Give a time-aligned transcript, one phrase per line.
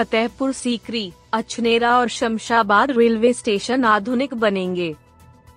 [0.00, 4.96] फतेहपुर सीकरी, अछनेरा और Shamshabad railway station आधुनिक बनेंगे।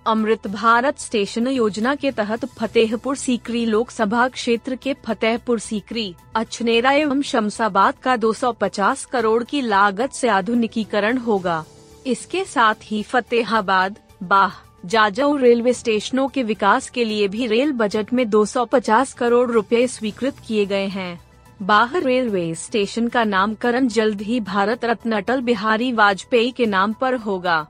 [0.06, 7.22] अमृत भारत स्टेशन योजना के तहत फतेहपुर सीकरी लोकसभा क्षेत्र के फतेहपुर सीकरी, अछनेरा एवं
[7.22, 11.64] शमशाबाद का 250 करोड़ की लागत से आधुनिकीकरण होगा।
[12.06, 14.52] इसके साथ ही फतेहाबाद, बाह,
[14.84, 20.36] जाजऊ रेलवे स्टेशनों के विकास के लिए भी रेल बजट में 250 करोड़ रुपए स्वीकृत
[20.48, 26.50] किए गए हैं। बाहर रेलवे स्टेशन का नामकरण जल्द ही भारत रत्न अटल बिहारी वाजपेयी
[26.50, 27.66] के नाम पर होगा।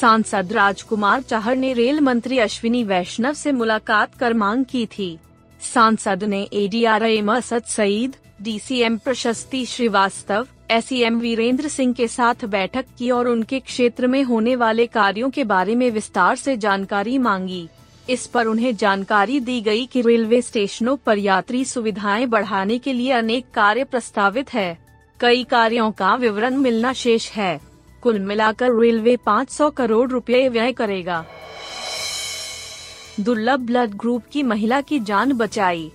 [0.00, 5.18] सांसद राजकुमार चाहर ने रेल मंत्री अश्विनी वैष्णव से मुलाकात कर मांग की थी।
[5.72, 12.08] सांसद ने A D R ADRM Asad Saeed DCM Prashasti Srivastava SEM Virendra Singh के
[12.08, 16.56] साथ बैठक की और उनके क्षेत्र में होने वाले कार्यों के बारे में विस्तार से
[16.56, 17.68] जानकारी मांगी।
[18.10, 23.12] इस पर उन्हें जानकारी दी गई कि रेलवे स्टेशनों पर यात्री सुविधाएँ बढ़ाने के लिए
[23.12, 24.78] अनेक कार्य प्रस्तावित है।
[25.20, 27.60] कई कार्यों का विवरण मिलना शेष है।
[28.02, 31.26] कुल मिलाकर रेलवे 500 करोड़ रुपए व्यय करेगा।
[33.20, 35.92] दुर्लभ ब्लड ग्रुप की महिला की जान बचाई।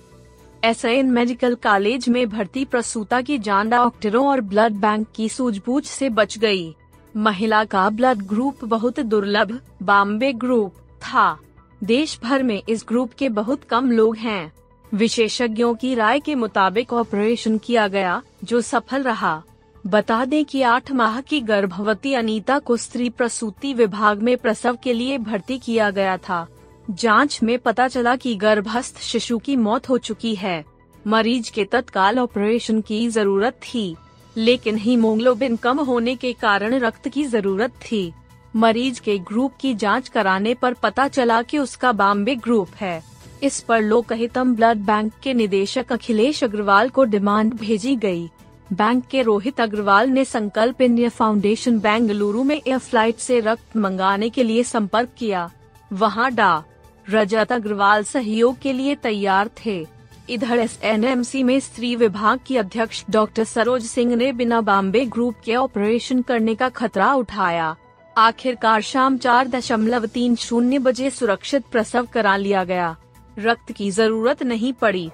[0.64, 6.08] एसएन मेडिकल कॉलेज में भर्ती प्रसूता की जान डॉक्टरों और ब्लड बैंक की सूझबूझ से
[6.08, 6.74] बच गई।
[7.16, 11.38] महिला का ब्लड ग्रुप बहुत दुर्लभ, बॉम्बे ग्रुप, था।
[11.84, 14.52] देश भर में इस ग्रुप के बहुत कम लोग हैं।
[14.94, 19.42] विशेषज्ञों की राय के मुताबिक ऑपरेशन किया गया, जो सफल रहा।
[19.86, 24.92] बता दें कि आठ माह की गर्भवती अनीता को स्त्री प्रसूति विभाग में प्रसव के
[24.92, 26.46] लिए भर्ती किया गया था।
[26.90, 30.64] जाँच में पता चला कि गर्भस्थ शिशु की मौत हो चुकी है।
[31.06, 33.96] मरीज़ के तत्काल ऑपरेशन की ज़रूरत थी,
[34.36, 38.12] लेकिन हीमोग्लोबिन कम होने के कारण रक्त की ज़रूरत थी।
[38.56, 43.02] मरीज़ के ग्रुप की जाँच कराने पर पता चला कि उसका बॉम्बे ग्रुप है।
[43.42, 48.30] इस पर लोकहितम ब्लड बैंक के निदेशक अखिलेश अग्रवाल को डिमांड भेजी गई।
[48.72, 54.30] बैंक के रोहित अग्रवाल ने संकल्प इंडिया फाउंडेशन बेंगलुरु में एयर फ़्लाइट से रक्त मंगाने
[54.30, 55.50] के लिए संपर्क किया।
[55.92, 56.64] वहाँ डा.
[57.10, 59.86] रजत अग्रवाल सहयोग के लिए तैयार थे।
[60.30, 65.54] इधर एसएनएमसी में स्त्री विभाग की अध्यक्ष डॉक्टर सरोज सिंह ने बिना बॉम्बे ग्रुप के
[65.56, 67.76] ऑपरेशन करने का खतरा उठाया।
[68.18, 72.96] आखिरकार शाम चार दशमलव तीन शून्य बजे सुरक्षित प्रसव करा लिया गया।
[73.38, 75.10] रक्त की ज़रूरत नहीं पड़ी।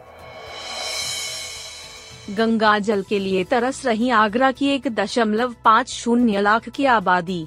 [2.30, 7.46] गंगा जल के लिए तरस रही आगरा की एक दशमलव पाँच शून्य लाख की आबादी।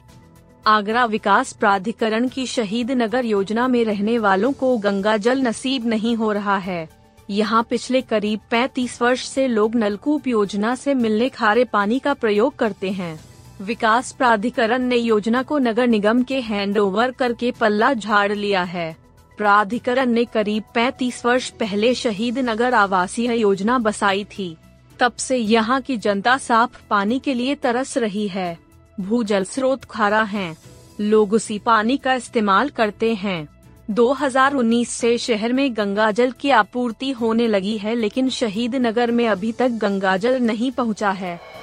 [0.68, 6.16] आगरा विकास प्राधिकरण की शहीद नगर योजना में रहने वालों को गंगा जल नसीब नहीं
[6.16, 6.88] हो रहा है।
[7.30, 12.56] यहाँ पिछले करीब 35 वर्ष से लोग नलकूप योजना से मिलने खारे पानी का प्रयोग
[12.56, 13.20] करते हैं।
[13.62, 18.98] विकास प्राधिकरण ने योजना को नगर निगम के हैंडओवर करके पल्ला झाड़ लिया है।
[19.38, 24.58] प्राधिकरण ने करीब 35 वर्ष पहले शहीद नगर आवासीय योजना बसाई थी।
[25.00, 28.58] तब से यहाँ की जनता साफ़ पानी के लिए तरस रही है।
[29.00, 30.58] भूजल स्रोत खारा है।
[31.00, 33.50] लोग उसी पानी का इस्तेमाल करते हैं।
[33.90, 39.28] 2019 से शहर में गंगा जल की आपूर्ति होने लगी है, लेकिन शहीद नगर में
[39.28, 41.58] अभी तक गंगा जल नहीं पहुँचा है।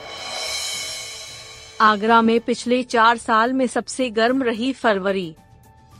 [1.80, 5.34] आगरा में पिछले चार साल में सबसे गर्म रही फरवरी।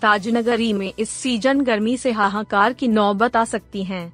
[0.02, 4.12] ताजनगरी में इस सीज़न गर्मी से हाहाकार की नौबत आ सकती है।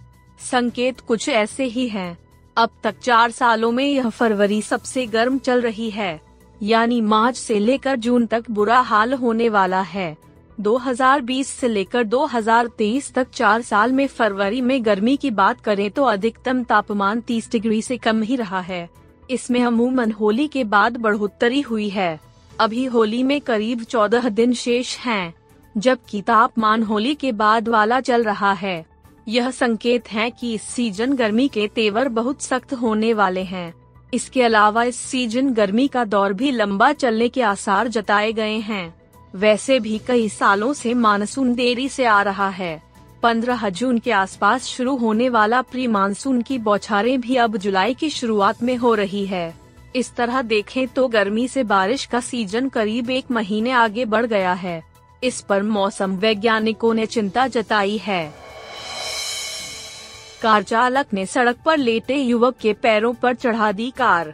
[0.50, 2.18] संकेत कुछ ऐसे ही हैं।
[2.56, 6.20] अब तक चार सालों में यह फरवरी सबसे गर्म चल रही है।
[6.62, 10.16] यानी मार्च से लेकर जून तक बुरा हाल होने वाला है।
[10.60, 16.04] 2020 से लेकर 2023 तक चार साल में फरवरी में गर्मी की बात करें तो
[16.04, 18.88] अधिकतम तापमान 30 डिग्री से कम ही रहा है।
[19.30, 22.20] इसमें अमूमन होली के बाद बढ़ोतरी हुई है।
[22.60, 25.34] अभी होली में करीब चौदह दिन शेष हैं,
[25.76, 28.84] जबकि तापमान होली के बाद वाला चल रहा है।
[29.28, 33.74] यह संकेत है कि इस सीज़न गर्मी के तेवर बहुत सख्त होने वाले हैं।
[34.14, 38.94] इसके अलावा इस सीज़न गर्मी का दौर भी लंबा चलने के आसार जताए गए हैं।
[39.34, 42.89] वैसे भी कई सालों से मानसून देरी से आ रहा है।
[43.22, 48.08] पंद्रह जून के आसपास शुरू होने वाला प्री मानसून की बौछारें भी अब जुलाई की
[48.10, 49.54] शुरुआत में हो रही है।
[49.96, 54.52] इस तरह देखें तो गर्मी से बारिश का सीज़न करीब एक महीने आगे बढ़ गया
[54.52, 54.82] है।
[55.22, 58.32] इस पर मौसम वैज्ञानिकों ने चिंता जताई है।
[60.42, 64.32] कार चालक ने सड़क पर लेटे युवक के पैरों पर चढ़ा दी कार।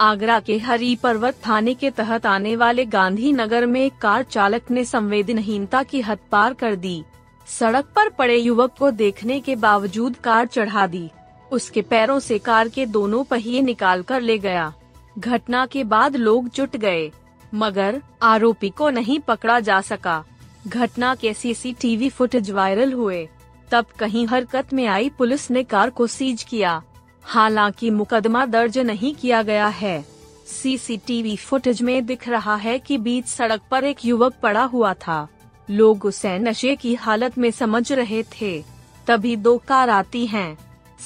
[0.00, 4.70] आगरा के हरी पर्वत थाने के तहत आने वाले गांधी नगर में एक कार चालक
[4.70, 7.02] ने संवेदनहीनता की हद पार कर दी।
[7.50, 11.10] सड़क पर पड़े युवक को देखने के बावजूद कार चढ़ा दी।
[11.52, 14.72] उसके पैरों से कार के दोनों पहिए निकाल कर ले गया।
[15.18, 17.10] घटना के बाद लोग जुट गए,
[17.54, 20.24] मगर आरोपी को नहीं पकड़ा जा सका।
[20.66, 23.28] घटना के सीसीटीवी फुटेज वायरल हुए।
[23.70, 26.82] तब कहीं हरकत में आई पुलिस ने कार को सीज किया।
[27.24, 30.04] हालाँकि मुकदमा दर्ज नहीं किया गया है।
[30.46, 35.28] सीसीटीवी फुटेज में दिख रहा है कि बीच सड़क पर एक युवक पड़ा हुआ था।
[35.70, 38.64] लोग उसे नशे की हालत में समझ रहे थे।
[39.06, 40.58] तभी दो कार आती हैं।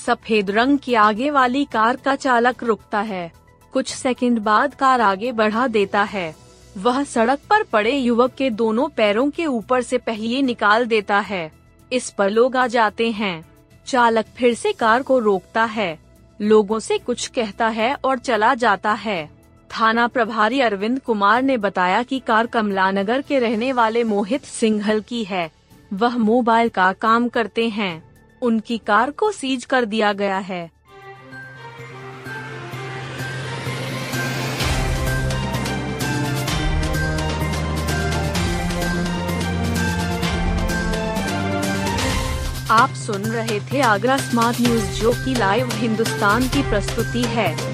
[0.06, 3.32] सफ़ेद रंग की आगे वाली कार का चालक रुकता है।
[3.72, 6.36] कुछ सेकंड बाद कार आगे बढ़ा देता है।
[6.78, 11.52] वह सड़क पर पड़े युवक के दोनों पैरों के ऊपर से पहिए निकाल देता है।
[11.92, 13.44] इस पर लोग आ जाते हैं।
[13.86, 15.98] चालक फिर से कार को रोकता है।
[16.40, 19.33] लोगों से कुछ कहता है और चला जाता है।
[19.80, 25.24] थाना प्रभारी अरविंद कुमार ने बताया कि कार कमलानगर के रहने वाले मोहित सिंघल की
[25.24, 25.50] है।
[25.92, 28.04] वह मोबाइल का काम करते हैं।
[28.42, 30.70] उनकी कार को सीज कर दिया गया है।
[42.70, 47.73] आप सुन रहे थे आगरा स्मार्ट न्यूज़, जो की लाइव हिंदुस्तान की प्रस्तुति है।